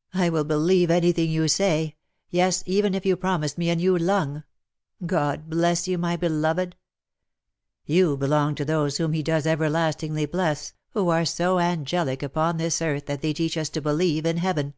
"I 0.14 0.28
will 0.30 0.44
believe 0.44 0.88
anything 0.88 1.28
you 1.32 1.48
say; 1.48 1.96
yes^ 2.32 2.62
even 2.64 2.94
if 2.94 3.04
you 3.04 3.16
promise 3.16 3.58
me 3.58 3.70
a 3.70 3.74
new 3.74 3.98
lung. 3.98 4.44
God 5.04 5.50
bless 5.50 5.88
you^ 5.88 5.98
my 5.98 6.14
beloved! 6.14 6.76
You 7.84 8.16
belong 8.16 8.54
to 8.54 8.64
those 8.64 8.98
whom 8.98 9.12
He 9.14 9.24
does 9.24 9.46
ever 9.48 9.68
lastingly 9.68 10.26
bless, 10.26 10.74
who 10.90 11.08
are 11.08 11.24
so 11.24 11.58
angelic 11.58 12.22
upon 12.22 12.56
this 12.58 12.80
earth 12.80 13.06
that 13.06 13.20
they 13.20 13.32
teach 13.32 13.56
us 13.56 13.68
to 13.70 13.80
believe 13.80 14.24
in 14.24 14.36
heaven. 14.36 14.74